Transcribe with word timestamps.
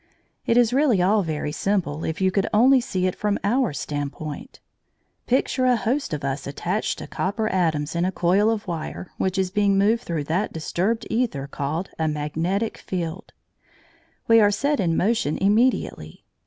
It 0.47 0.57
is 0.57 0.73
really 0.73 0.99
all 0.99 1.21
very 1.21 1.51
simple 1.51 2.03
if 2.03 2.19
you 2.19 2.31
could 2.31 2.47
only 2.51 2.81
see 2.81 3.05
it 3.05 3.13
from 3.15 3.37
our 3.43 3.71
standpoint. 3.71 4.59
Picture 5.27 5.65
a 5.65 5.75
host 5.75 6.11
of 6.11 6.23
us 6.23 6.47
attached 6.47 6.97
to 6.97 7.05
copper 7.05 7.47
atoms 7.47 7.95
in 7.95 8.03
a 8.03 8.11
coil 8.11 8.49
of 8.49 8.65
wire 8.65 9.11
which 9.19 9.37
is 9.37 9.51
being 9.51 9.77
moved 9.77 10.01
through 10.01 10.23
that 10.23 10.51
disturbed 10.51 11.05
æther 11.11 11.47
called 11.51 11.91
a 11.99 12.07
magnetic 12.07 12.79
field. 12.79 13.31
We 14.27 14.39
are 14.41 14.49
set 14.49 14.79
in 14.79 14.97
motion 14.97 15.37
immediately. 15.37 16.25